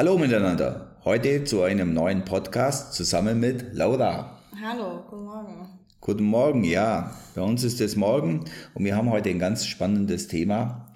[0.00, 0.96] Hallo miteinander.
[1.04, 4.38] Heute zu einem neuen Podcast zusammen mit Laura.
[4.58, 5.78] Hallo, guten Morgen.
[6.00, 7.14] Guten Morgen, ja.
[7.34, 10.86] Bei uns ist es morgen und wir haben heute ein ganz spannendes Thema.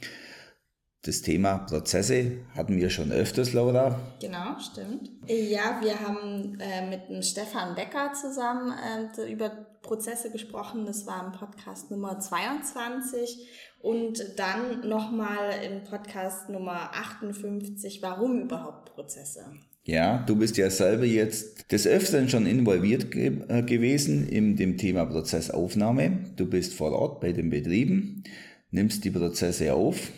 [1.02, 4.00] Das Thema Prozesse hatten wir schon öfters, Laura.
[4.22, 5.10] Genau, stimmt.
[5.26, 8.72] Ja, wir haben äh, mit dem Stefan Becker zusammen
[9.18, 10.84] äh, über Prozesse gesprochen.
[10.86, 13.48] Das war im Podcast Nummer 22
[13.80, 19.44] und dann nochmal im Podcast Nummer 58, warum überhaupt Prozesse?
[19.84, 24.78] Ja, du bist ja selber jetzt des Öfteren schon involviert ge äh, gewesen in dem
[24.78, 26.32] Thema Prozessaufnahme.
[26.36, 28.24] Du bist vor Ort bei den Betrieben,
[28.70, 30.10] nimmst die Prozesse auf.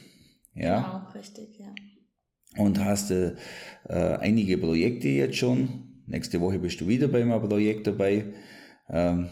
[0.55, 0.81] Ja.
[0.81, 1.75] Genau, richtig, ja.
[2.57, 3.35] Und hast äh,
[3.89, 6.03] einige Projekte jetzt schon.
[6.07, 8.33] Nächste Woche bist du wieder bei einem Projekt dabei.
[8.89, 9.29] Ähm,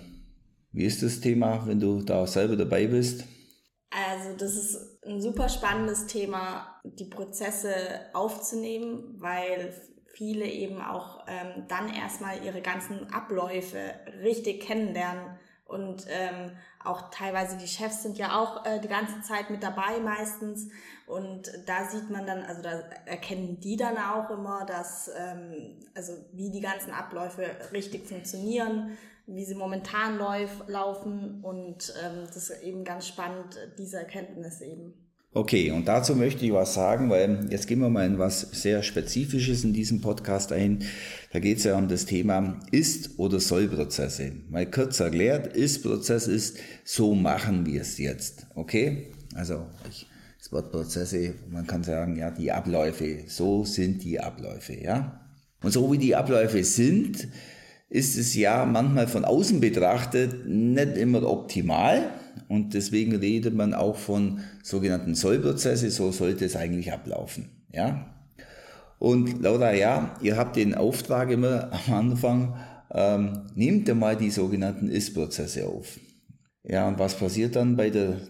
[0.75, 3.25] wie ist das Thema, wenn du da selber dabei bist?
[3.91, 7.75] Also das ist ein super spannendes Thema, die Prozesse
[8.13, 9.73] aufzunehmen, weil
[10.15, 13.79] viele eben auch ähm, dann erstmal ihre ganzen Abläufe
[14.23, 19.51] richtig kennenlernen und ähm, auch teilweise die Chefs sind ja auch äh, die ganze Zeit
[19.51, 20.69] mit dabei meistens
[21.07, 26.13] und da sieht man dann, also da erkennen die dann auch immer, dass ähm, also
[26.33, 32.63] wie die ganzen Abläufe richtig funktionieren, wie sie momentan läuf, laufen und ähm, das ist
[32.63, 34.95] eben ganz spannend, diese Erkenntnis eben.
[35.37, 38.85] Okay, und dazu möchte ich was sagen, weil jetzt gehen wir mal in was sehr
[38.85, 40.85] Spezifisches in diesem Podcast ein.
[41.33, 44.31] Da geht es ja um das Thema Ist- oder Soll-Prozesse.
[44.49, 48.47] Mal kurz erklärt, Ist-Prozess ist, so machen wir es jetzt.
[48.55, 49.11] Okay?
[49.35, 50.07] Also, ich,
[50.39, 55.21] das Wort Prozesse, man kann sagen, ja, die Abläufe, so sind die Abläufe, ja?
[55.65, 57.27] Und so wie die Abläufe sind,
[57.89, 62.11] ist es ja manchmal von außen betrachtet nicht immer optimal
[62.49, 67.51] und deswegen redet man auch von sogenannten Sollprozesse, so sollte es eigentlich ablaufen.
[67.73, 68.15] Ja?
[68.99, 72.57] Und Laura, ja, ihr habt den Auftrag immer am Anfang,
[72.93, 75.99] ähm, nehmt ihr mal die sogenannten Ist-Prozesse auf.
[76.63, 78.21] Ja, und was passiert dann bei der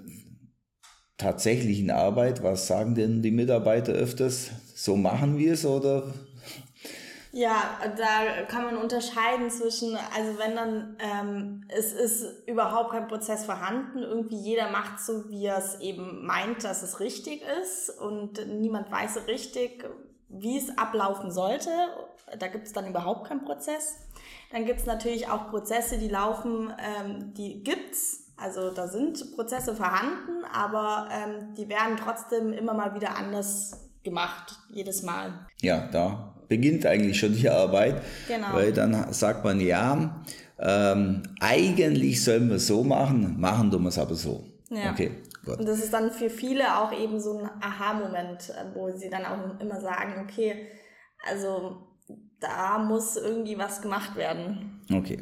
[1.19, 2.43] tatsächlichen Arbeit?
[2.43, 4.51] Was sagen denn die Mitarbeiter öfters?
[4.75, 6.13] So machen wir es oder
[7.37, 13.45] ja, da kann man unterscheiden zwischen, also wenn dann ähm, es ist überhaupt kein Prozess
[13.45, 18.47] vorhanden, irgendwie jeder macht so, wie er es eben meint, dass es richtig ist und
[18.47, 19.85] niemand weiß richtig,
[20.29, 21.71] wie es ablaufen sollte.
[22.39, 23.97] Da gibt es dann überhaupt keinen Prozess.
[24.53, 28.33] Dann gibt es natürlich auch Prozesse, die laufen, ähm, die gibt's.
[28.37, 34.57] Also da sind Prozesse vorhanden, aber ähm, die werden trotzdem immer mal wieder anders gemacht,
[34.71, 35.47] jedes Mal.
[35.61, 38.53] Ja, da beginnt eigentlich schon die Arbeit, genau.
[38.53, 40.23] weil dann sagt man, ja,
[40.59, 44.45] ähm, eigentlich sollen wir es so machen, machen tun wir es aber so.
[44.71, 44.93] Ja.
[44.93, 45.11] Okay.
[45.45, 45.59] Gut.
[45.59, 49.61] Und das ist dann für viele auch eben so ein Aha-Moment, wo sie dann auch
[49.61, 50.69] immer sagen, okay,
[51.29, 51.77] also
[52.41, 54.81] da muss irgendwie was gemacht werden.
[54.93, 55.19] Okay.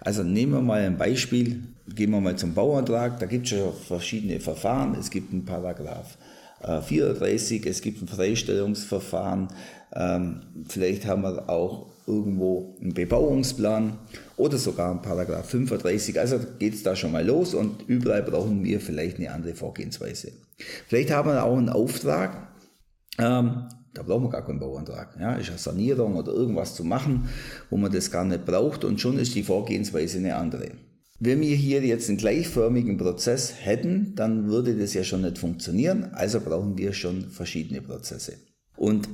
[0.00, 3.70] Also nehmen wir mal ein Beispiel, gehen wir mal zum Bauantrag, da gibt es ja
[3.70, 6.18] verschiedene Verfahren, es gibt einen Paragraph
[6.62, 9.48] 34, äh, es gibt ein Freistellungsverfahren,
[9.94, 13.98] ähm, vielleicht haben wir auch irgendwo einen Bebauungsplan
[14.36, 16.18] oder sogar einen Paragraph 35.
[16.18, 20.32] Also geht es da schon mal los und überall brauchen wir vielleicht eine andere Vorgehensweise.
[20.88, 22.48] Vielleicht haben wir auch einen Auftrag,
[23.18, 25.16] ähm, da brauchen wir gar keinen Bauantrag.
[25.20, 27.28] Ja, ist eine Sanierung oder irgendwas zu machen,
[27.68, 30.70] wo man das gar nicht braucht und schon ist die Vorgehensweise eine andere.
[31.24, 36.10] Wenn wir hier jetzt einen gleichförmigen Prozess hätten, dann würde das ja schon nicht funktionieren.
[36.14, 38.32] Also brauchen wir schon verschiedene Prozesse.
[38.74, 39.08] Und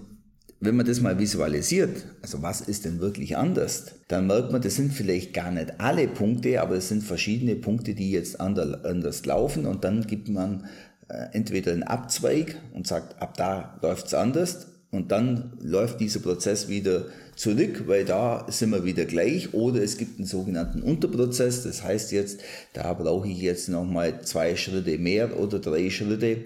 [0.59, 4.77] wenn man das mal visualisiert, also was ist denn wirklich anders, dann merkt man, das
[4.77, 9.67] sind vielleicht gar nicht alle Punkte, aber es sind verschiedene Punkte, die jetzt anders laufen
[9.67, 10.65] und dann gibt man
[11.09, 16.69] äh, entweder einen Abzweig und sagt, ab da läuft's anders und dann läuft dieser Prozess
[16.69, 17.07] wieder
[17.37, 19.53] zurück, weil da sind wir wieder gleich.
[19.53, 21.63] Oder es gibt einen sogenannten Unterprozess.
[21.63, 22.41] Das heißt jetzt,
[22.73, 26.39] da brauche ich jetzt nochmal zwei Schritte mehr oder drei Schritte.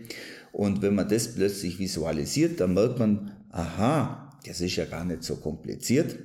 [0.50, 5.22] Und wenn man das plötzlich visualisiert, dann merkt man, aha, das ist ja gar nicht
[5.22, 6.16] so kompliziert.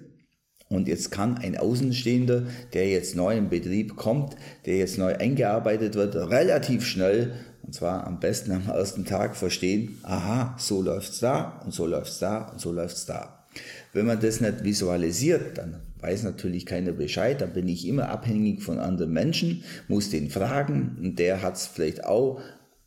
[0.70, 4.36] Und jetzt kann ein Außenstehender, der jetzt neu im Betrieb kommt,
[4.66, 7.36] der jetzt neu eingearbeitet wird, relativ schnell
[7.68, 12.20] und zwar am besten am ersten Tag verstehen, aha, so läuft's da und so läuft's
[12.20, 13.46] da und so läuft's da.
[13.92, 18.64] Wenn man das nicht visualisiert, dann weiß natürlich keiner Bescheid, dann bin ich immer abhängig
[18.64, 22.40] von anderen Menschen, muss den fragen und der hat's vielleicht auch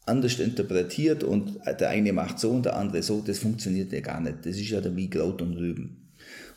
[0.06, 4.21] anders interpretiert und der eine macht so und der andere so, das funktioniert ja gar
[4.21, 4.38] nicht.
[4.47, 6.10] Das ist ja wie Kraut und Rüben.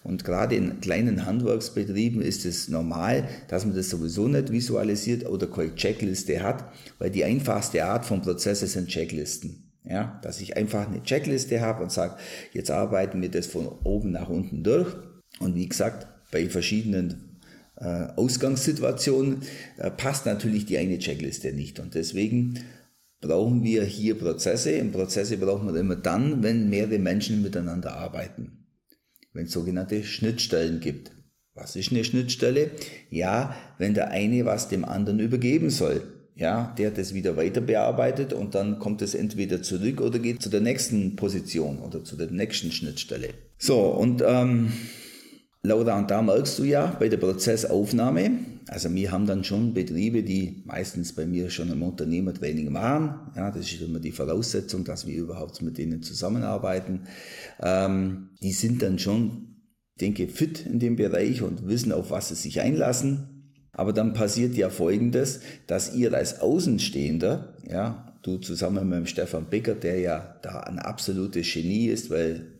[0.04, 5.48] Und gerade in kleinen Handwerksbetrieben ist es normal, dass man das sowieso nicht visualisiert oder
[5.48, 6.66] keine Checkliste hat,
[7.00, 9.72] weil die einfachste Art von Prozesse sind Checklisten.
[9.86, 12.16] Ja, dass ich einfach eine Checkliste habe und sage,
[12.54, 14.94] jetzt arbeiten wir das von oben nach unten durch.
[15.40, 17.40] Und wie gesagt, bei verschiedenen
[17.78, 19.42] äh, Ausgangssituationen
[19.78, 21.82] äh, passt natürlich die eine Checkliste nicht.
[21.82, 22.60] Und deswegen
[23.20, 24.80] brauchen wir hier Prozesse.
[24.80, 28.63] Und Prozesse brauchen wir immer dann, wenn mehrere Menschen miteinander arbeiten.
[29.34, 31.12] Wenn es sogenannte Schnittstellen gibt.
[31.56, 32.72] Was ist eine Schnittstelle?
[33.10, 36.02] Ja, wenn der eine was dem anderen übergeben soll.
[36.36, 40.50] Ja, der das wieder weiter bearbeitet und dann kommt es entweder zurück oder geht zu
[40.50, 43.30] der nächsten Position oder zu der nächsten Schnittstelle.
[43.60, 44.74] So, und ähm,
[45.66, 48.32] Laura, und da merkst du ja bei der Prozessaufnahme,
[48.68, 53.32] also wir haben dann schon Betriebe, die meistens bei mir schon im Unternehmertraining waren.
[53.36, 57.08] Ja, das ist immer die Voraussetzung, dass wir überhaupt mit denen zusammenarbeiten.
[57.62, 59.56] Ähm, die sind dann schon,
[60.02, 63.52] denke fit in dem Bereich und wissen, auf was sie sich einlassen.
[63.72, 69.50] Aber dann passiert ja Folgendes, dass ihr als Außenstehender, ja, du zusammen mit dem Stefan
[69.50, 72.54] Becker, der ja da ein absolutes Genie ist, weil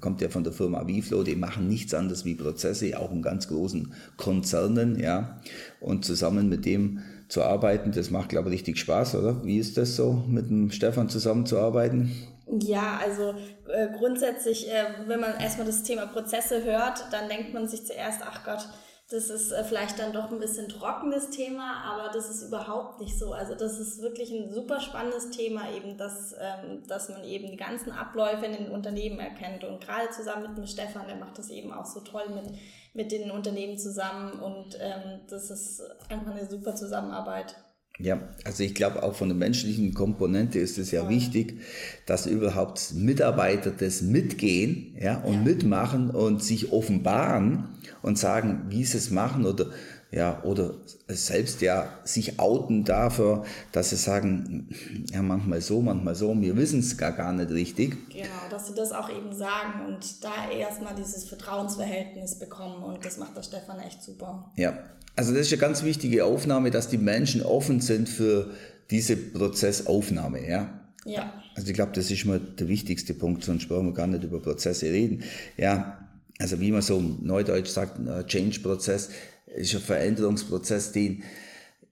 [0.00, 3.48] kommt ja von der Firma Viflo, die machen nichts anderes wie Prozesse, auch in ganz
[3.48, 5.40] großen Konzernen, ja.
[5.80, 9.44] Und zusammen mit dem zu arbeiten, das macht, glaube ich, richtig Spaß, oder?
[9.44, 12.12] Wie ist das so, mit dem Stefan zusammenzuarbeiten?
[12.60, 13.34] Ja, also
[13.70, 18.20] äh, grundsätzlich, äh, wenn man erstmal das Thema Prozesse hört, dann denkt man sich zuerst,
[18.22, 18.66] ach Gott,
[19.10, 23.18] das ist äh, vielleicht dann doch ein bisschen trockenes Thema, aber das ist überhaupt nicht
[23.18, 23.32] so.
[23.32, 27.56] Also das ist wirklich ein super spannendes Thema, eben, dass, ähm, dass man eben die
[27.56, 29.64] ganzen Abläufe in den Unternehmen erkennt.
[29.64, 32.58] Und gerade zusammen mit dem Stefan, der macht das eben auch so toll mit,
[32.92, 34.32] mit den Unternehmen zusammen.
[34.40, 37.56] Und ähm, das ist einfach eine super Zusammenarbeit.
[38.00, 41.58] Ja, also ich glaube auch von der menschlichen Komponente ist es ja, ja, wichtig,
[42.06, 45.40] dass überhaupt Mitarbeiter das mitgehen ja, und ja.
[45.40, 47.64] mitmachen und sich offenbaren
[48.00, 49.70] und sagen, wie sie es machen oder
[50.10, 50.74] ja, oder
[51.08, 54.68] selbst ja sich outen dafür, dass sie sagen,
[55.12, 58.08] ja, manchmal so, manchmal so, wir wissen es gar, gar nicht richtig.
[58.08, 63.18] Genau, dass sie das auch eben sagen und da erstmal dieses Vertrauensverhältnis bekommen und das
[63.18, 64.50] macht der Stefan echt super.
[64.56, 64.78] Ja,
[65.14, 68.50] also das ist eine ganz wichtige Aufnahme, dass die Menschen offen sind für
[68.90, 70.70] diese Prozessaufnahme, ja.
[71.04, 71.32] Ja.
[71.54, 74.40] Also ich glaube, das ist mal der wichtigste Punkt, sonst brauchen wir gar nicht über
[74.40, 75.22] Prozesse reden.
[75.56, 75.98] Ja,
[76.38, 79.10] also wie man so neudeutsch sagt, ein Change-Prozess
[79.56, 81.22] ist ein Veränderungsprozess, den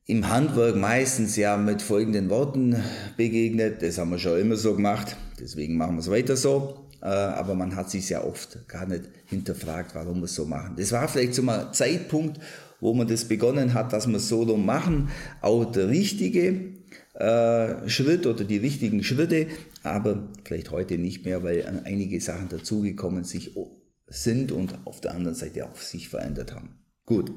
[0.06, 2.76] im Handwerk meistens ja mit folgenden Worten
[3.16, 3.82] begegnet.
[3.82, 6.86] Das haben wir schon immer so gemacht, deswegen machen wir es weiter so.
[7.02, 10.76] Äh, aber man hat sich ja oft gar nicht hinterfragt, warum wir es so machen.
[10.76, 12.40] Das war vielleicht so mal Zeitpunkt,
[12.80, 15.08] wo man das begonnen hat, dass wir so machen,
[15.40, 16.76] auch der richtige
[17.14, 19.46] äh, Schritt oder die richtigen Schritte,
[19.82, 25.66] aber vielleicht heute nicht mehr, weil einige Sachen dazugekommen sind und auf der anderen Seite
[25.66, 26.85] auch sich verändert haben.
[27.06, 27.32] Gut.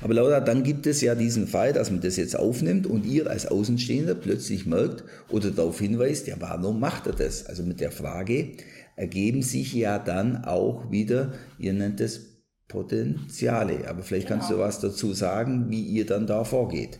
[0.00, 3.28] Aber Laura, dann gibt es ja diesen Fall, dass man das jetzt aufnimmt und ihr
[3.28, 7.46] als Außenstehender plötzlich merkt oder darauf hinweist, ja, warum macht er das?
[7.46, 8.52] Also mit der Frage
[8.94, 12.36] ergeben sich ja dann auch wieder, ihr nennt es
[12.68, 13.88] Potenziale.
[13.88, 14.38] Aber vielleicht genau.
[14.38, 14.66] kannst du genau.
[14.66, 16.98] was dazu sagen, wie ihr dann da vorgeht.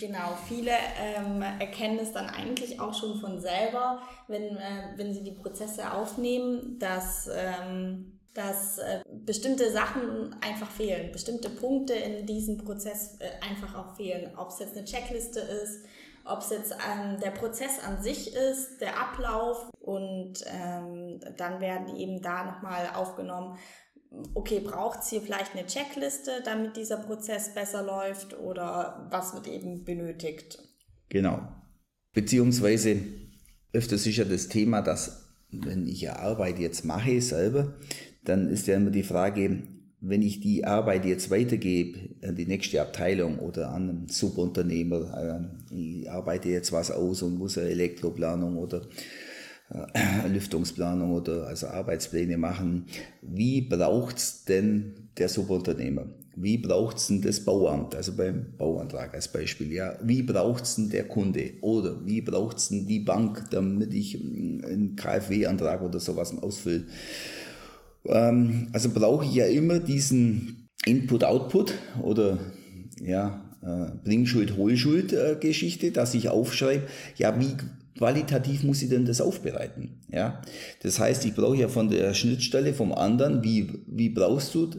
[0.00, 5.22] Genau, viele ähm, erkennen es dann eigentlich auch schon von selber, wenn, äh, wenn sie
[5.22, 12.58] die Prozesse aufnehmen, dass, ähm, dass äh, bestimmte Sachen einfach fehlen, bestimmte Punkte in diesem
[12.58, 14.32] Prozess äh, einfach auch fehlen.
[14.36, 15.84] Ob es jetzt eine Checkliste ist,
[16.24, 21.96] ob es jetzt ähm, der Prozess an sich ist, der Ablauf und ähm, dann werden
[21.96, 23.58] eben da nochmal aufgenommen,
[24.34, 29.48] okay, braucht es hier vielleicht eine Checkliste, damit dieser Prozess besser läuft oder was wird
[29.48, 30.58] eben benötigt?
[31.08, 31.40] Genau.
[32.14, 32.96] Beziehungsweise
[33.72, 37.74] öfters ist ja das Thema, dass wenn ich eine Arbeit jetzt mache selber,
[38.24, 39.62] dann ist ja immer die Frage,
[40.00, 45.74] wenn ich die Arbeit jetzt weitergebe an die nächste Abteilung oder an einen Subunternehmer, äh,
[45.74, 48.82] ich arbeite jetzt was aus und muss eine Elektroplanung oder
[49.70, 52.86] äh, Lüftungsplanung oder also Arbeitspläne machen.
[53.22, 56.06] Wie braucht's denn der Subunternehmer?
[56.34, 57.94] Wie braucht's denn das Bauamt?
[57.94, 59.98] Also beim Bauantrag als Beispiel, ja.
[60.02, 61.52] Wie braucht's denn der Kunde?
[61.60, 66.86] Oder wie braucht's denn die Bank, damit ich einen KfW-Antrag oder sowas ausfülle?
[68.06, 72.38] Ähm, also brauche ich ja immer diesen Input-Output oder
[73.00, 76.84] ja, äh, Bringschuld-Holschuld-Geschichte, dass ich aufschreibe,
[77.16, 77.56] ja, wie
[77.96, 80.00] qualitativ muss ich denn das aufbereiten?
[80.10, 80.42] Ja,
[80.82, 84.70] das heißt, ich brauche ja von der Schnittstelle vom anderen, wie, wie brauchst du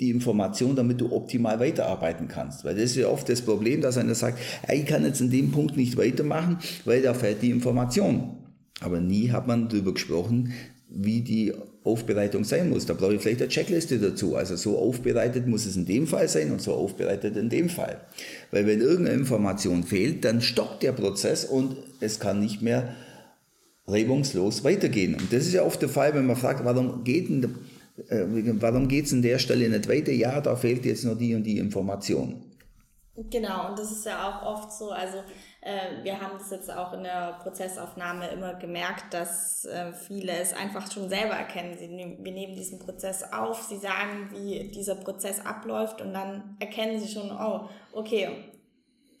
[0.00, 2.64] die Information, damit du optimal weiterarbeiten kannst?
[2.64, 4.38] Weil das ist ja oft das Problem, dass einer sagt,
[4.72, 8.38] ich kann jetzt in dem Punkt nicht weitermachen, weil da fällt die Information.
[8.80, 10.52] Aber nie hat man darüber gesprochen,
[10.88, 11.52] wie die
[11.84, 12.86] Aufbereitung sein muss.
[12.86, 14.36] Da brauche ich vielleicht eine Checkliste dazu.
[14.36, 18.00] Also so aufbereitet muss es in dem Fall sein und so aufbereitet in dem Fall.
[18.50, 22.94] Weil wenn irgendeine Information fehlt, dann stoppt der Prozess und es kann nicht mehr
[23.86, 25.14] reibungslos weitergehen.
[25.14, 27.54] Und das ist ja oft der Fall, wenn man fragt, warum geht denn,
[28.08, 28.24] äh,
[28.60, 30.12] warum geht's an der Stelle nicht weiter?
[30.12, 32.44] Ja, da fehlt jetzt noch die und die Information.
[33.30, 35.18] Genau, und das ist ja auch oft so, also
[35.62, 40.52] äh, wir haben das jetzt auch in der Prozessaufnahme immer gemerkt, dass äh, viele es
[40.52, 41.78] einfach schon selber erkennen.
[41.78, 46.56] Sie nehm, wir nehmen diesen Prozess auf, sie sagen, wie dieser Prozess abläuft und dann
[46.58, 48.52] erkennen sie schon, oh, okay,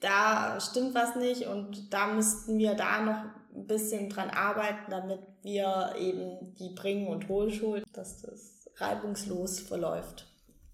[0.00, 5.20] da stimmt was nicht und da müssten wir da noch ein bisschen dran arbeiten, damit
[5.42, 10.26] wir eben die Bringen- und Hohlschuld, dass das reibungslos verläuft.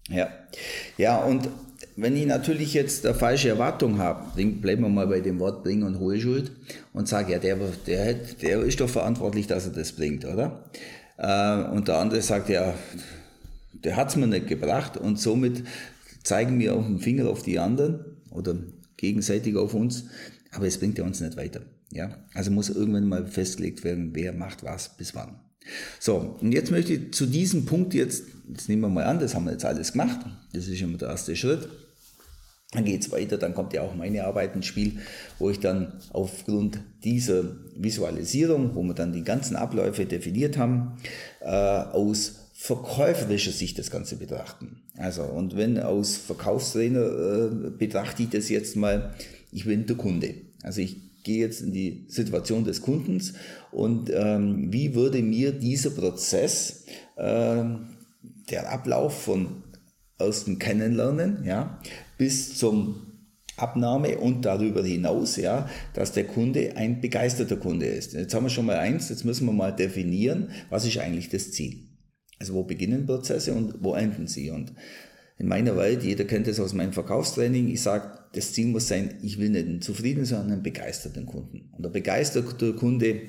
[0.09, 0.29] Ja,
[0.97, 1.49] ja und
[1.95, 5.83] wenn ich natürlich jetzt eine falsche Erwartung habe, bleiben wir mal bei dem Wort Bring-
[5.83, 6.51] und Hohlschuld
[6.93, 10.63] und sage, ja, der, der, der ist doch verantwortlich, dass er das bringt, oder?
[11.17, 12.73] Äh, und der andere sagt, ja,
[13.73, 15.63] der hat es mir nicht gebracht und somit
[16.23, 18.55] zeigen wir auch den Finger auf die anderen oder
[18.97, 20.05] gegenseitig auf uns,
[20.51, 21.61] aber es bringt ja uns nicht weiter.
[21.91, 22.09] Ja?
[22.33, 25.39] Also muss irgendwann mal festgelegt werden, wer macht was bis wann.
[25.99, 29.35] So, und jetzt möchte ich zu diesem Punkt jetzt, jetzt nehmen wir mal an, das
[29.35, 30.19] haben wir jetzt alles gemacht,
[30.53, 31.67] das ist immer der erste Schritt.
[32.71, 34.99] Dann geht es weiter, dann kommt ja auch meine Arbeit ins Spiel,
[35.39, 40.97] wo ich dann aufgrund dieser Visualisierung, wo wir dann die ganzen Abläufe definiert haben,
[41.41, 44.81] äh, aus verkäuferischer Sicht das Ganze betrachten.
[44.97, 49.15] Also, und wenn aus Verkaufstrainer äh, betrachte ich das jetzt mal,
[49.51, 50.35] ich bin der Kunde.
[50.61, 53.33] Also ich gehe jetzt in die Situation des Kundens
[53.71, 56.85] und ähm, wie würde mir dieser Prozess,
[57.17, 57.63] äh,
[58.49, 59.63] der Ablauf von
[60.17, 61.79] ersten Kennenlernen, ja,
[62.17, 63.09] bis zum
[63.57, 68.13] Abnahme und darüber hinaus, ja, dass der Kunde ein begeisterter Kunde ist.
[68.13, 71.51] Jetzt haben wir schon mal eins, jetzt müssen wir mal definieren, was ist eigentlich das
[71.51, 71.89] Ziel.
[72.39, 74.49] Also wo beginnen Prozesse und wo enden sie?
[74.49, 74.73] Und
[75.37, 79.15] in meiner Welt, jeder kennt das aus meinem Verkaufstraining, ich sage, das Ziel muss sein,
[79.21, 81.69] ich will nicht einen zufriedenen, sondern einen begeisterten Kunden.
[81.75, 83.21] Und der begeisterte Kunde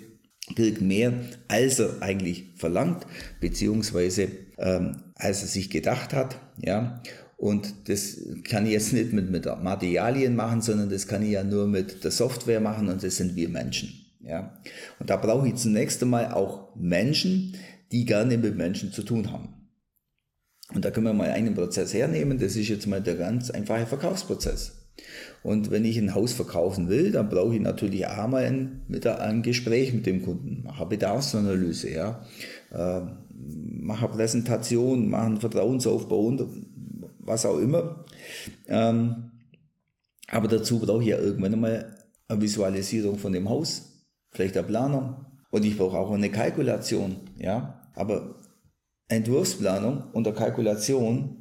[0.54, 1.12] kriegt mehr,
[1.48, 3.06] als er eigentlich verlangt,
[3.40, 4.28] beziehungsweise
[4.58, 6.38] ähm, als er sich gedacht hat.
[6.58, 7.02] Ja?
[7.36, 11.44] Und das kann ich jetzt nicht mit, mit Materialien machen, sondern das kann ich ja
[11.44, 13.94] nur mit der Software machen und das sind wir Menschen.
[14.20, 14.60] Ja?
[14.98, 17.56] Und da brauche ich zunächst einmal auch Menschen,
[17.92, 19.54] die gerne mit Menschen zu tun haben.
[20.74, 23.86] Und da können wir mal einen Prozess hernehmen, das ist jetzt mal der ganz einfache
[23.86, 24.79] Verkaufsprozess.
[25.42, 29.92] Und wenn ich ein Haus verkaufen will, dann brauche ich natürlich einmal ein, ein Gespräch
[29.94, 32.22] mit dem Kunden, mache Bedarfsanalyse, ja,
[32.72, 33.00] äh,
[33.32, 36.46] mache Präsentation, mache einen Vertrauensaufbau und
[37.18, 38.04] was auch immer.
[38.68, 39.30] Ähm,
[40.28, 41.96] aber dazu brauche ich ja irgendwann einmal
[42.28, 47.90] eine Visualisierung von dem Haus, vielleicht eine Planung und ich brauche auch eine Kalkulation, ja.
[47.94, 48.36] Aber
[49.08, 51.39] Entwurfsplanung und der Kalkulation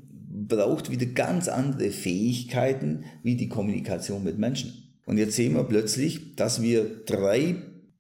[0.50, 4.90] braucht wieder ganz andere Fähigkeiten wie die Kommunikation mit Menschen.
[5.06, 7.56] Und jetzt sehen wir plötzlich, dass wir drei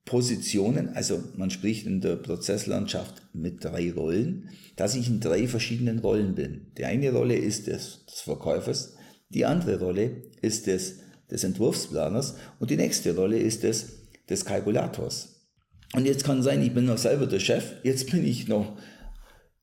[0.06, 6.00] Positionen, also man spricht in der Prozesslandschaft mit drei Rollen, dass ich in drei verschiedenen
[6.00, 6.72] Rollen bin.
[6.78, 8.96] Die eine Rolle ist des, des Verkäufers,
[9.30, 15.46] die andere Rolle ist des, des Entwurfsplaners und die nächste Rolle ist des, des Kalkulators.
[15.94, 18.78] Und jetzt kann sein, ich bin noch selber der Chef, jetzt bin ich noch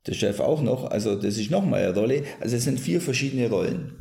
[0.06, 2.22] der Chef auch noch, also das ist nochmal eine Rolle.
[2.40, 3.92] Also es sind vier verschiedene Rollen.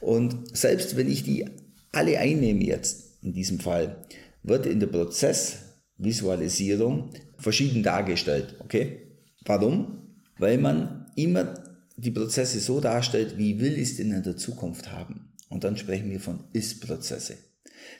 [0.00, 1.46] Und selbst wenn ich die
[1.92, 4.02] alle einnehme jetzt, in diesem Fall,
[4.42, 8.56] wird in der Prozessvisualisierung verschieden dargestellt.
[8.60, 8.98] Okay?
[9.44, 10.18] Warum?
[10.38, 11.54] Weil man immer
[11.96, 15.32] die Prozesse so darstellt, wie will ich es denn in der Zukunft haben.
[15.48, 17.34] Und dann sprechen wir von Ist-Prozesse.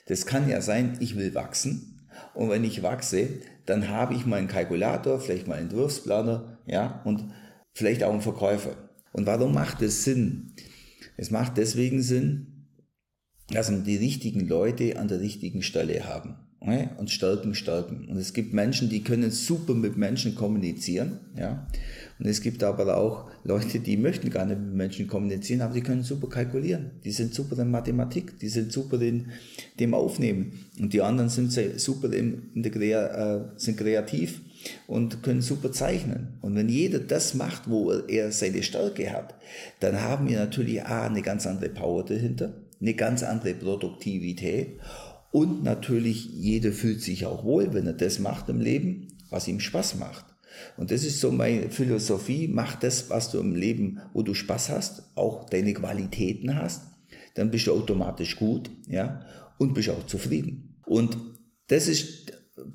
[0.07, 2.01] Das kann ja sein, ich will wachsen.
[2.35, 3.29] Und wenn ich wachse,
[3.67, 7.25] dann habe ich meinen Kalkulator, vielleicht meinen Entwurfsplaner, ja, und
[7.73, 8.76] vielleicht auch ein Verkäufer.
[9.12, 10.52] Und warum macht es Sinn?
[11.17, 12.67] Es macht deswegen Sinn,
[13.49, 16.37] dass wir die richtigen Leute an der richtigen Stelle haben
[16.97, 18.07] und Stärken stärken.
[18.09, 21.67] Und es gibt Menschen, die können super mit Menschen kommunizieren, ja.
[22.19, 25.81] Und es gibt aber auch Leute, die möchten gar nicht mit Menschen kommunizieren, aber die
[25.81, 26.93] können super kalkulieren.
[27.05, 29.33] Die sind super in Mathematik, die sind super in
[29.81, 30.67] dem Aufnehmen.
[30.79, 31.50] Und die anderen sind
[31.81, 34.41] super in der, äh, sind kreativ
[34.87, 36.38] und können super zeichnen.
[36.40, 39.35] Und wenn jeder das macht, wo er seine Stärke hat,
[39.81, 44.78] dann haben wir natürlich A, eine ganz andere Power dahinter, eine ganz andere Produktivität
[45.33, 49.61] und natürlich jeder fühlt sich auch wohl, wenn er das macht im Leben, was ihm
[49.61, 50.26] Spaß macht.
[50.76, 54.69] Und das ist so meine Philosophie, mach das, was du im Leben, wo du Spaß
[54.69, 56.83] hast, auch deine Qualitäten hast,
[57.35, 59.25] dann bist du automatisch gut, ja,
[59.59, 60.76] und bist auch zufrieden.
[60.85, 61.16] Und
[61.69, 62.22] das ist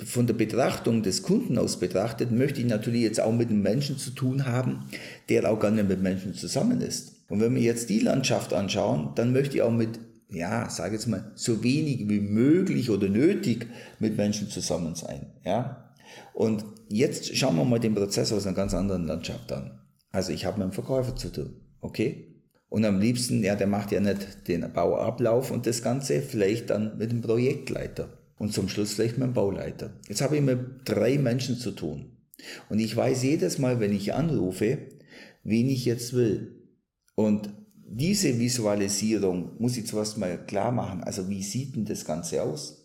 [0.06, 3.98] von der Betrachtung des Kunden aus betrachtet, möchte ich natürlich jetzt auch mit einem Menschen
[3.98, 4.86] zu tun haben,
[5.30, 7.14] der auch gerne mit Menschen zusammen ist.
[7.30, 10.00] Und wenn wir jetzt die Landschaft anschauen, dann möchte ich auch mit,
[10.30, 13.68] ja, sage jetzt mal, so wenig wie möglich oder nötig
[14.00, 15.28] mit Menschen zusammen sein.
[15.46, 15.94] Ja?
[16.34, 19.80] Und jetzt schauen wir mal den Prozess aus einer ganz anderen Landschaft an.
[20.12, 22.34] Also ich habe mit dem Verkäufer zu tun, okay?
[22.70, 26.98] Und am liebsten, ja, der macht ja nicht den Bauablauf und das Ganze, vielleicht dann
[26.98, 29.94] mit dem Projektleiter und zum Schluss vielleicht mit dem Bauleiter.
[30.08, 32.18] Jetzt habe ich mit drei Menschen zu tun.
[32.70, 34.78] Und ich weiß jedes Mal, wenn ich anrufe,
[35.44, 36.72] wen ich jetzt will.
[37.16, 37.50] Und
[37.90, 41.04] diese Visualisierung muss ich zuerst mal klar machen.
[41.04, 42.84] Also wie sieht denn das Ganze aus?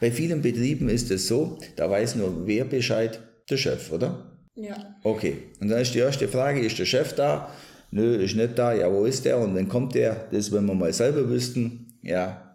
[0.00, 4.38] Bei vielen Betrieben ist es so, da weiß nur wer Bescheid, der Chef, oder?
[4.54, 4.96] Ja.
[5.02, 5.36] Okay.
[5.60, 7.50] Und dann ist die erste Frage, ist der Chef da?
[7.90, 8.72] Nö, ist nicht da.
[8.72, 9.38] Ja, wo ist der?
[9.38, 10.28] Und wenn kommt der?
[10.30, 12.49] Das, wenn wir mal selber wüssten, ja,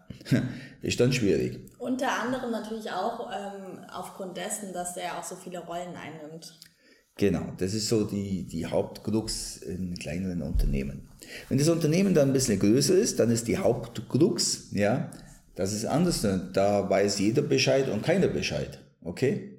[0.82, 1.60] ist dann schwierig.
[1.78, 6.58] Unter anderem natürlich auch ähm, aufgrund dessen, dass er auch so viele Rollen einnimmt.
[7.18, 11.08] Genau, das ist so die, die Hauptkrux in kleineren Unternehmen.
[11.48, 15.10] Wenn das Unternehmen dann ein bisschen größer ist, dann ist die Hauptkrux, ja,
[15.54, 16.26] das ist anders.
[16.52, 18.78] Da weiß jeder Bescheid und keiner Bescheid.
[19.02, 19.58] Okay?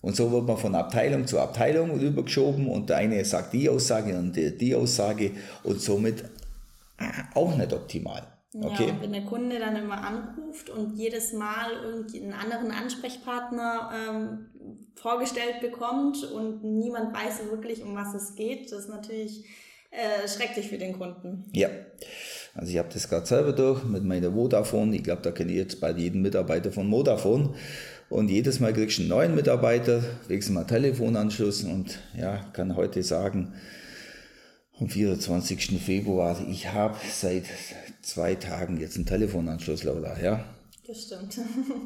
[0.00, 4.16] Und so wird man von Abteilung zu Abteilung rübergeschoben und der eine sagt die Aussage
[4.16, 6.24] und der die Aussage und somit
[7.34, 8.37] auch nicht optimal.
[8.54, 8.86] Okay.
[8.86, 13.90] Ja, und wenn der Kunde dann immer anruft und jedes Mal irgendwie einen anderen Ansprechpartner
[13.94, 14.46] ähm,
[14.94, 19.44] vorgestellt bekommt und niemand weiß wirklich, um was es geht, das ist natürlich
[19.90, 21.44] äh, schrecklich für den Kunden.
[21.52, 21.68] Ja,
[22.54, 24.96] also ich habe das gerade selber durch mit meiner Vodafone.
[24.96, 27.54] Ich glaube, da kenne ich jetzt bei jedem Mitarbeiter von Vodafone.
[28.08, 32.74] Und jedes Mal kriegst du einen neuen Mitarbeiter, kriegst du mal Telefonanschluss und ja, kann
[32.74, 33.52] heute sagen,
[34.80, 35.80] am 24.
[35.80, 37.44] Februar, ich habe seit
[38.02, 40.44] zwei Tagen jetzt einen Telefonanschluss, Laura, ja.
[40.86, 41.38] Das stimmt.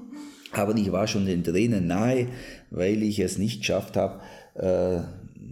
[0.53, 2.29] Aber ich war schon den Tränen nahe,
[2.71, 4.23] weil ich es nicht geschafft habe,
[4.55, 5.03] äh,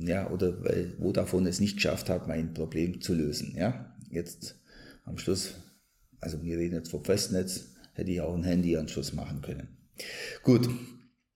[0.07, 3.95] ja, oder weil Vodafone es nicht geschafft hat, mein Problem zu lösen, ja.
[4.11, 4.57] Jetzt
[5.05, 5.55] am Schluss,
[6.21, 9.69] also wir reden jetzt vom Festnetz, hätte ich auch einen Handyanschluss machen können.
[10.43, 10.69] Gut,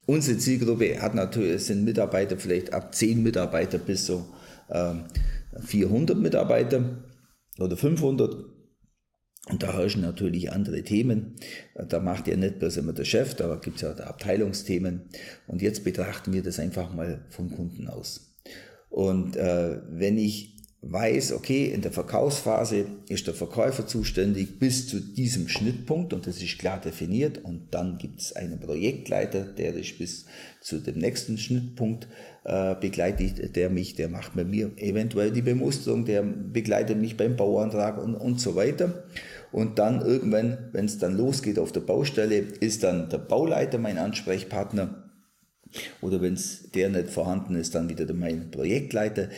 [0.06, 4.26] unsere Zielgruppe hat natürlich, sind Mitarbeiter vielleicht ab 10 Mitarbeiter bis so
[4.70, 5.04] ähm,
[5.60, 7.04] 400 Mitarbeiter
[7.58, 8.34] oder 500.
[9.50, 11.36] Und da herrschen natürlich andere Themen.
[11.88, 15.10] Da macht ja nicht bloß immer der Chef, da gibt es ja Abteilungsthemen.
[15.46, 18.34] Und jetzt betrachten wir das einfach mal vom Kunden aus.
[18.88, 20.56] Und äh, wenn ich
[20.90, 26.42] weiß, okay, in der Verkaufsphase ist der Verkäufer zuständig bis zu diesem Schnittpunkt und das
[26.42, 30.26] ist klar definiert und dann gibt es einen Projektleiter, der ist bis
[30.60, 32.08] zu dem nächsten Schnittpunkt
[32.44, 37.36] äh, begleitet, der mich, der macht mit mir eventuell die Bemusterung, der begleitet mich beim
[37.36, 39.04] Bauantrag und, und so weiter.
[39.52, 43.98] Und dann irgendwann, wenn es dann losgeht auf der Baustelle, ist dann der Bauleiter mein
[43.98, 45.04] Ansprechpartner.
[46.00, 49.28] Oder wenn es der nicht vorhanden ist, dann wieder mein Projektleiter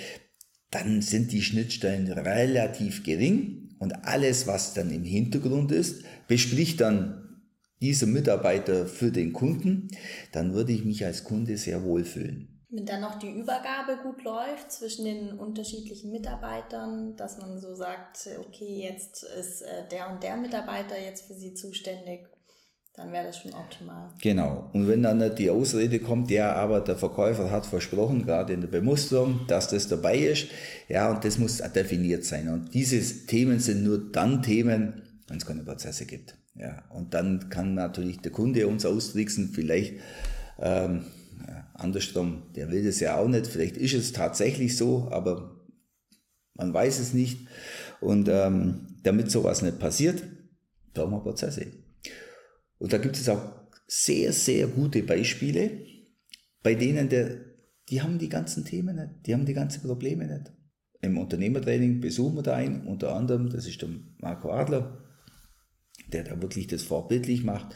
[0.76, 7.42] dann sind die Schnittstellen relativ gering und alles, was dann im Hintergrund ist, bespricht dann
[7.80, 9.88] dieser Mitarbeiter für den Kunden,
[10.32, 12.64] dann würde ich mich als Kunde sehr wohl fühlen.
[12.68, 18.28] Wenn dann noch die Übergabe gut läuft zwischen den unterschiedlichen Mitarbeitern, dass man so sagt,
[18.40, 22.28] okay, jetzt ist äh, der und der Mitarbeiter jetzt für Sie zuständig
[22.96, 24.08] dann wäre das schon optimal.
[24.22, 24.70] Genau.
[24.72, 28.62] Und wenn dann nicht die Ausrede kommt, ja, aber der Verkäufer hat versprochen, gerade in
[28.62, 30.48] der Bemusterung, dass das dabei ist,
[30.88, 32.48] ja, und das muss definiert sein.
[32.48, 36.36] Und diese Themen sind nur dann Themen, wenn es keine Prozesse gibt.
[36.54, 39.96] Ja, und dann kann natürlich der Kunde uns austricksen, vielleicht
[40.58, 41.04] ähm,
[41.74, 45.56] andersrum, der will das ja auch nicht, vielleicht ist es tatsächlich so, aber
[46.54, 47.46] man weiß es nicht.
[48.00, 50.22] Und ähm, damit sowas nicht passiert,
[50.94, 51.66] brauchen wir Prozesse.
[52.78, 53.42] Und da gibt es auch
[53.86, 55.70] sehr, sehr gute Beispiele,
[56.62, 57.38] bei denen der,
[57.88, 60.52] die haben die ganzen Themen nicht, die haben die ganzen Probleme nicht.
[61.00, 65.04] Im Unternehmertraining besuchen wir da einen, unter anderem, das ist der Marco Adler,
[66.12, 67.74] der da wirklich das vorbildlich macht.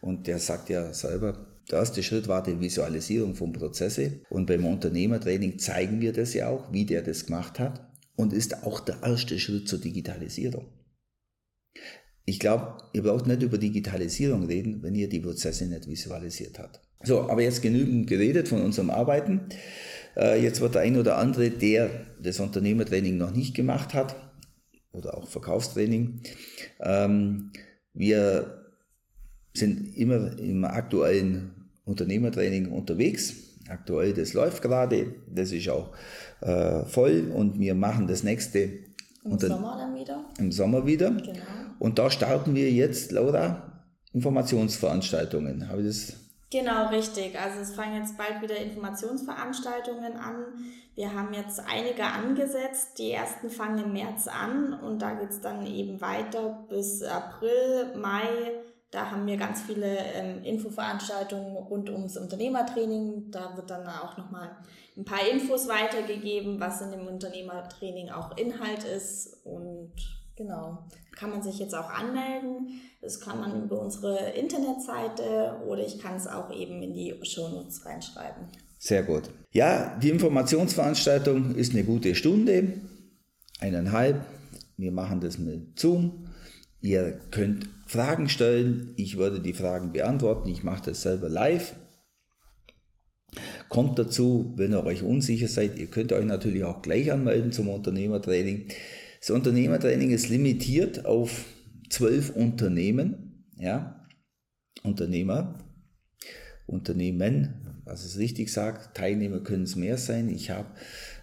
[0.00, 4.20] Und der sagt ja selber, der erste Schritt war die Visualisierung von Prozesse.
[4.28, 7.90] Und beim Unternehmertraining zeigen wir das ja auch, wie der das gemacht hat.
[8.14, 10.66] Und ist auch der erste Schritt zur Digitalisierung.
[12.26, 16.80] Ich glaube, ihr braucht nicht über Digitalisierung reden, wenn ihr die Prozesse nicht visualisiert habt.
[17.02, 19.42] So, aber jetzt genügend geredet von unserem Arbeiten.
[20.16, 21.88] Äh, jetzt wird der ein oder andere, der
[22.20, 24.16] das Unternehmertraining noch nicht gemacht hat,
[24.92, 26.20] oder auch Verkaufstraining,
[26.80, 27.52] ähm,
[27.94, 28.64] wir
[29.54, 33.34] sind immer im aktuellen Unternehmertraining unterwegs.
[33.68, 35.92] Aktuell, das läuft gerade, das ist auch
[36.40, 38.86] äh, voll und wir machen das nächste
[39.24, 40.24] im Sommer dann wieder.
[40.38, 41.10] Im Sommer wieder.
[41.10, 41.65] Genau.
[41.78, 45.68] Und da starten wir jetzt, Laura, Informationsveranstaltungen.
[45.68, 46.26] Habe ich das?
[46.50, 47.38] Genau, richtig.
[47.38, 50.44] Also es fangen jetzt bald wieder Informationsveranstaltungen an.
[50.94, 52.98] Wir haben jetzt einige angesetzt.
[52.98, 57.94] Die ersten fangen im März an und da geht es dann eben weiter bis April,
[57.96, 58.22] Mai.
[58.90, 63.30] Da haben wir ganz viele ähm, Infoveranstaltungen rund ums Unternehmertraining.
[63.30, 64.56] Da wird dann auch nochmal
[64.96, 69.44] ein paar Infos weitergegeben, was in dem Unternehmertraining auch Inhalt ist.
[69.44, 69.92] Und
[70.36, 72.80] genau, kann man sich jetzt auch anmelden.
[73.00, 77.84] Das kann man über unsere Internetseite oder ich kann es auch eben in die Shownotes
[77.86, 78.48] reinschreiben.
[78.78, 79.30] Sehr gut.
[79.52, 82.74] Ja, die Informationsveranstaltung ist eine gute Stunde,
[83.58, 84.20] eineinhalb.
[84.76, 86.28] Wir machen das mit Zoom.
[86.80, 88.92] Ihr könnt Fragen stellen.
[88.96, 90.48] Ich würde die Fragen beantworten.
[90.48, 91.74] Ich mache das selber live.
[93.68, 97.68] Kommt dazu, wenn ihr euch unsicher seid, ihr könnt euch natürlich auch gleich anmelden zum
[97.68, 98.68] Unternehmertraining.
[99.20, 101.44] Das Unternehmertraining ist limitiert auf
[101.90, 104.06] zwölf Unternehmen, ja,
[104.82, 105.58] Unternehmer,
[106.66, 110.28] Unternehmen, was es richtig sagt, Teilnehmer können es mehr sein.
[110.28, 110.68] Ich habe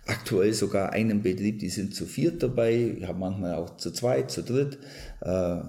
[0.06, 4.32] aktuell sogar einen Betrieb, die sind zu viert dabei, ich habe manchmal auch zu zweit,
[4.32, 4.80] zu dritt,
[5.22, 5.62] äh,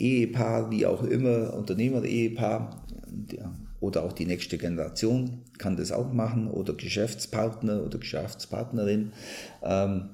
[0.00, 2.86] Ehepaar, wie auch immer, Unternehmer-Ehepaar.
[3.80, 6.48] Oder auch die nächste Generation kann das auch machen.
[6.48, 9.12] Oder Geschäftspartner oder Geschäftspartnerin.
[9.62, 10.10] Ähm,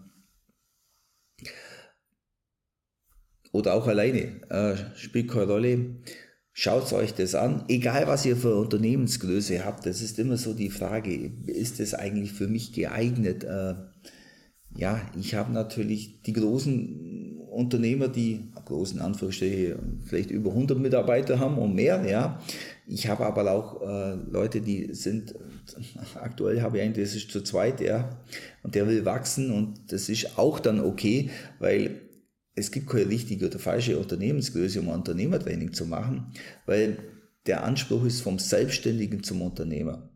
[3.57, 5.97] oder auch alleine, äh, spielt keine Rolle.
[6.53, 10.71] Schaut euch das an, egal was ihr für Unternehmensgröße habt, das ist immer so die
[10.71, 13.45] Frage, ist das eigentlich für mich geeignet?
[13.45, 13.75] Äh,
[14.75, 21.57] ja, ich habe natürlich die großen Unternehmer, die großen Anführungsstriche vielleicht über 100 Mitarbeiter haben
[21.59, 22.41] und mehr, ja.
[22.87, 25.35] Ich habe aber auch äh, Leute, die sind,
[26.15, 28.11] aktuell habe ich einen, das ist zu zweit, ja,
[28.63, 32.06] und der will wachsen und das ist auch dann okay, weil
[32.57, 36.33] es gibt keine richtige oder falsche Unternehmensgröße, um Unternehmertraining zu machen,
[36.65, 36.99] weil
[37.47, 40.11] der Anspruch ist vom Selbstständigen zum Unternehmer.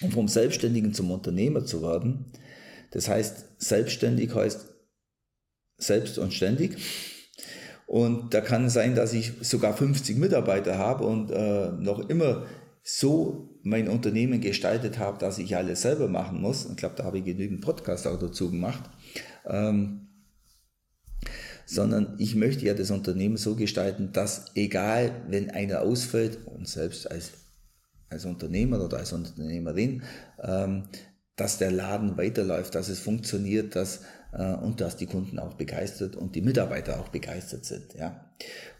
[0.00, 2.26] Um vom Selbstständigen zum Unternehmer zu werden,
[2.92, 4.72] das heißt, selbstständig heißt
[5.78, 6.76] selbst und ständig.
[7.86, 12.46] Und da kann es sein, dass ich sogar 50 Mitarbeiter habe und äh, noch immer
[12.82, 16.64] so mein Unternehmen gestaltet habe, dass ich alles selber machen muss.
[16.64, 18.88] Und ich glaube, da habe ich genügend Podcasts auch dazu gemacht.
[19.44, 20.05] Ähm,
[21.66, 27.10] sondern ich möchte ja das Unternehmen so gestalten, dass egal, wenn einer ausfällt, und selbst
[27.10, 27.32] als,
[28.08, 30.02] als Unternehmer oder als Unternehmerin,
[30.40, 30.84] ähm,
[31.34, 34.02] dass der Laden weiterläuft, dass es funktioniert, dass,
[34.32, 37.94] äh, und dass die Kunden auch begeistert und die Mitarbeiter auch begeistert sind.
[37.94, 38.30] Ja.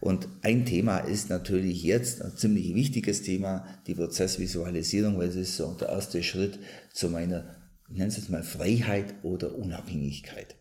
[0.01, 5.57] Und ein Thema ist natürlich jetzt ein ziemlich wichtiges Thema, die Prozessvisualisierung, weil es ist
[5.57, 6.59] so der erste Schritt
[6.93, 7.57] zu meiner,
[7.91, 10.56] ich nenne es jetzt mal Freiheit oder Unabhängigkeit.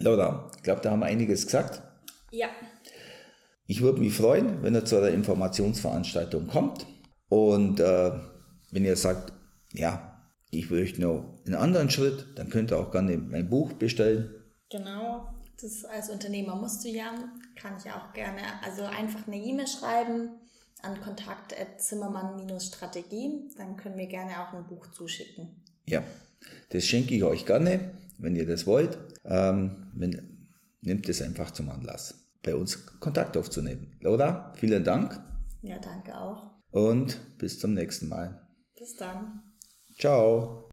[0.00, 1.82] Laura, ich glaube, da haben wir einiges gesagt.
[2.30, 2.48] Ja.
[3.66, 6.86] Ich würde mich freuen, wenn ihr zu einer Informationsveranstaltung kommt
[7.28, 8.12] und äh,
[8.72, 9.34] wenn ihr sagt,
[9.72, 14.34] ja, ich möchte noch einen anderen Schritt, dann könnt ihr auch gerne mein Buch bestellen.
[14.70, 15.28] Genau,
[15.60, 17.14] das als Unternehmer musst du ja,
[17.54, 20.30] kann ich auch gerne, also einfach eine E-Mail schreiben
[20.82, 25.62] an kontakt.zimmermann-strategie, dann können wir gerne auch ein Buch zuschicken.
[25.86, 26.02] Ja,
[26.70, 28.98] das schenke ich euch gerne, wenn ihr das wollt.
[29.24, 29.90] Ähm,
[30.82, 33.96] nehmt es einfach zum Anlass, bei uns Kontakt aufzunehmen.
[34.00, 35.20] Laura, vielen Dank.
[35.62, 36.50] Ja, danke auch.
[36.70, 38.40] Und bis zum nächsten Mal.
[38.78, 39.42] Bis dann.
[39.98, 40.69] Ciao.